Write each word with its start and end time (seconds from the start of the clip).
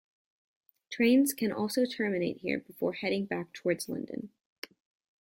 Trains 0.91 1.31
can 1.31 1.51
also 1.51 1.85
terminate 1.85 2.37
here 2.37 2.57
before 2.57 2.93
heading 2.93 3.27
back 3.27 3.53
towards 3.53 3.87
London. 3.87 4.31